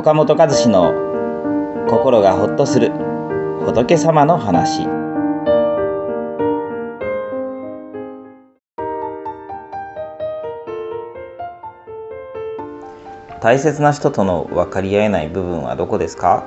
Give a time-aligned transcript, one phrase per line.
[0.00, 0.94] 岡本和志の
[1.86, 2.90] 心がほっとする
[3.66, 4.86] 仏様の話。
[13.42, 16.44] 大切な人との分かり合えない部分はどこですか？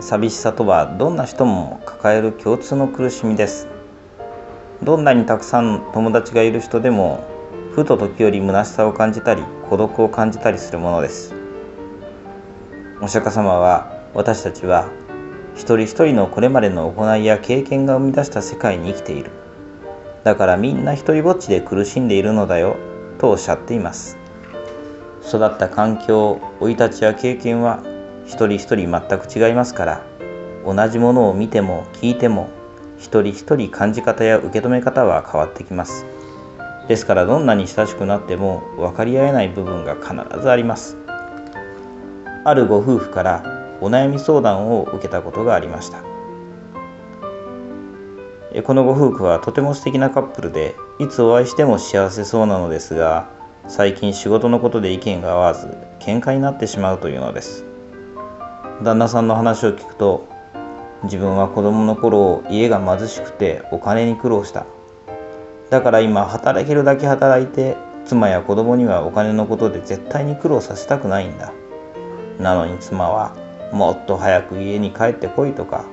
[0.00, 3.68] 寂しさとはどんな人も抱える共通の苦しみです。
[4.82, 7.22] どんなにたくさん友達がいる人でも
[7.70, 11.40] ふと時折虚しさを感じたり孤独を感じたりするものです。
[13.04, 14.88] お釈迦様は私たちは
[15.56, 19.32] 一人一人のこれまでの行いや経験が生み出した世界に生きている。
[20.22, 22.76] だからみんな一人ぼっちで苦しんでいるのだよ
[23.18, 24.16] とおっしゃっています。
[25.26, 27.82] 育った環境生い立ちや経験は
[28.24, 30.02] 一人一人全く違いますから
[30.64, 32.50] 同じものを見ても聞いても
[32.98, 36.06] 一人一人感じ方や受け止め方は変わってきます。
[36.86, 41.01] ですからどんなに親しくなっても分かり合えない部分が必ずあります。
[42.44, 43.42] あるご夫婦から
[43.80, 46.02] お悩み相談を受けたことがありました。
[48.64, 53.28] このご夫婦はとても素敵なカップルでいつお会いしても幸せそうなのですが
[53.66, 55.68] 最近仕事のことで意見が合わず
[56.00, 57.64] 喧嘩になってしまうというのです。
[58.82, 60.26] 旦那さんの話を聞くと
[61.04, 64.66] 自分は子供の頃家が貧しくてお金に苦労した。
[65.70, 71.52] だから今働けるだけ働いて妻や子供にはお金のことで絶対に苦労させたくないんだ。
[72.42, 73.34] なのに妻は
[73.72, 75.84] もっと早く家に帰ってこいとか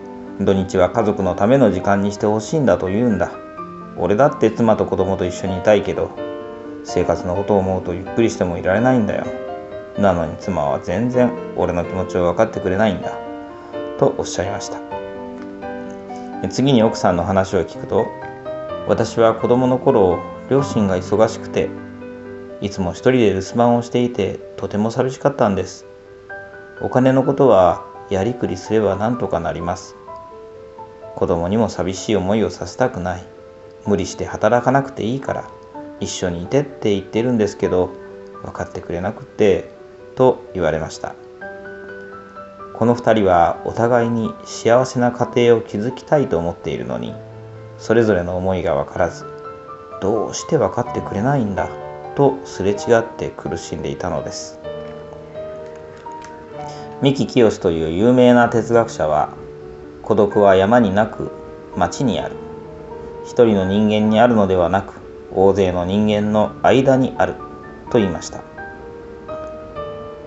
[0.42, 3.32] 土日は家族のための時間にしてほしいんだと言うんだ。
[3.98, 6.12] 俺だって妻と子供と一緒にいたいけど
[6.86, 9.26] 生活のことを思うとゆっくりしてもいられないんだよ。
[9.98, 13.12] なのに妻は全然俺の気持ちを分かってくれないんだ。
[13.98, 14.80] とおっしゃいました。
[16.50, 18.08] 次に奥さんの話を聞くと
[18.88, 21.70] 私は子供の頃両親が忙しくて
[22.62, 25.86] いつも一人で留守番をしていてとても寂しかったんです。
[26.82, 29.96] お金のことはやりくりすれば何とかなります。
[31.16, 33.24] 子供にも寂しい思いをさせたくない。
[33.86, 35.50] 無理して働かなくていいから。
[36.00, 37.90] 一緒にいてって言ってるんですけど
[38.44, 39.72] 分かってくれなくて
[40.16, 41.16] と言われました。
[42.74, 47.14] この2人はお互いに幸せな家庭を築きたいと思っているのに
[47.78, 49.26] それぞれの思いが分からず
[50.02, 51.68] どうして分かってくれないんだ
[52.16, 54.69] とすれ違って苦しんでいたのです。
[57.02, 59.34] 三木清という有名な哲学者は
[60.04, 61.32] 孤独は山になく
[61.78, 62.36] 町にある。
[63.24, 64.96] 一人の人間にあるのではなく
[65.34, 67.36] 大勢の人間の間にある
[67.90, 68.42] と言いました。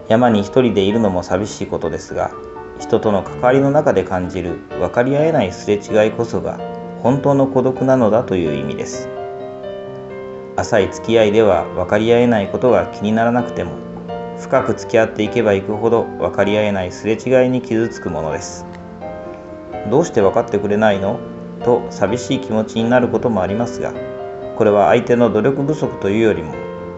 [0.09, 2.33] 山に一人でいるのも寂しいことですが
[2.79, 6.59] 人との関わりの中で感じる分かり合えないすれ違いこそが
[7.03, 9.11] 本当の孤独なのだという意味です。
[10.57, 13.82] 浅い付き合いでは分かり合えないことが気にならなくても
[14.39, 18.67] 深く付き合っていけばいくほど分かり合えないすれ違いに傷つくものです。
[19.91, 21.19] どうして分かってくれないの？
[21.65, 23.93] と寂しい気持ちになることもありますが
[24.57, 26.55] これは相手の努力不足というよりも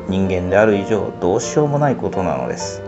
[0.09, 2.83] 人間である以上どうしようもないことなのです。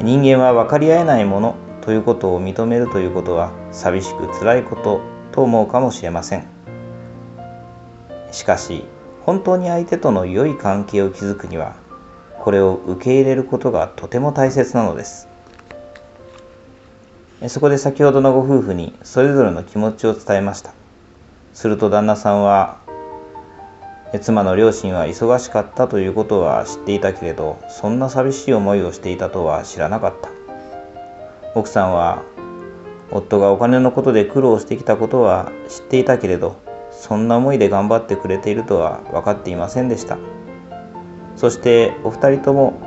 [0.00, 6.46] 人間は分かり合えないものということを認めるということは寂しく辛いことと思うかもしれません。
[8.32, 8.84] しかし
[9.24, 11.76] 本当に相手との良い関係を築くには
[12.42, 15.28] これを受け入れることがとても大切なのです。
[17.46, 20.74] そこで先ほどのご夫婦にそれぞれの気持ちを伝えました。
[21.52, 22.78] すると旦那さんは
[24.20, 30.28] 妻の両親は忙しかったということは知っていたけれどそんな寂しい思いをしていたとは知らなかった。
[31.54, 32.24] 奥さんは
[33.12, 36.56] 夫がお金のことで苦労してきたことは知っていたけれど
[36.90, 40.18] そんな思いで頑張ってくれているとは分かっていませんでした。
[41.36, 42.80] そしてお二人とも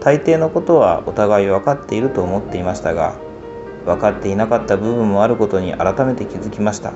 [0.00, 3.16] 大抵のことはお互い分かっていると思っていましたが
[3.84, 6.92] 分かっていなかった部分もあることに改めて気づきました。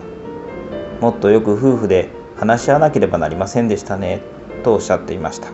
[1.01, 4.23] もっとよく夫婦で話し合わなければなりませんでしたね
[4.65, 5.49] とおっしゃっていました。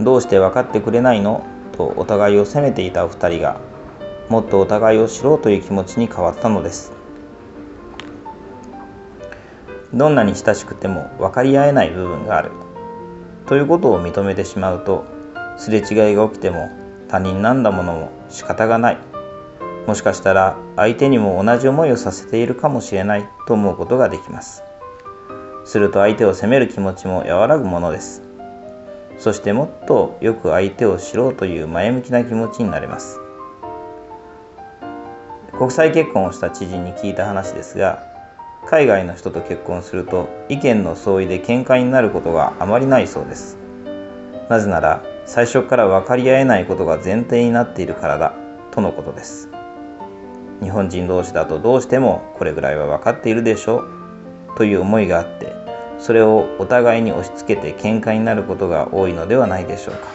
[0.00, 1.44] どうして分かってくれないの？
[1.72, 3.60] とお互いを責めていたお二人が
[4.28, 6.92] もっとお互いを知ろうという気持ちに変わったのです。
[9.94, 12.50] どんなに親しくても分かり合えない部分がある。
[13.46, 15.04] ということを認めてしまうと
[15.56, 16.70] すれ違いが起きても
[17.08, 18.98] 他人なんだものも仕方がない。
[19.86, 24.62] もしかしたら相手にも同じ思いをさせているかもしれないと思うことができます。
[25.64, 28.22] すると相手を責める気持ちも和らぐものです。
[29.18, 33.20] そしてもっとよく相手を知ろうという前向きな気持ちになれます。
[35.58, 38.11] 国際結婚をした知人に聞いた話ですが
[38.66, 43.58] 海外の人と結婚すると意見の相違で喧嘩になることがあまりないそうです。
[44.48, 48.34] なぜなら最初から分かり合えないことが前提になっているからだ
[48.70, 49.48] とのことです。
[50.62, 53.88] 日本人同士だとどうしてもこれぐらいは分かっているでしょう
[54.56, 55.52] という思いがあって
[55.98, 60.08] それをお互いに押し付けて喧嘩になることが多いのではないでしょうか。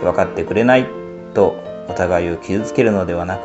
[0.00, 0.86] 分かってくれない
[1.34, 1.56] と
[1.88, 3.40] お互いを傷つけるのではなく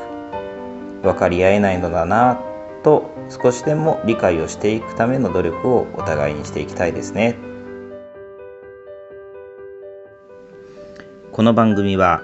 [1.01, 2.39] 分かり合えないのだな
[2.83, 7.35] と少しでも理解をしていくための努力をお互いにしていきたいですね。
[11.31, 12.21] この番組は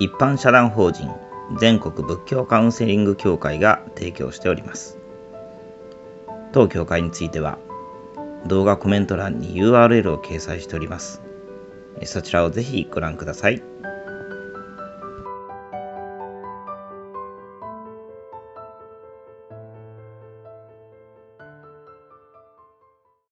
[0.00, 1.08] 一般社団法人
[1.58, 4.98] 全国仏教カウンセリング協会が提供しております。
[6.52, 7.58] 当協会については
[8.46, 11.22] 動画コメント欄に URL を掲載しております。
[12.04, 13.73] そちらをぜひご覧ください。